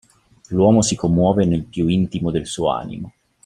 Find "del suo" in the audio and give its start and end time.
2.31-2.69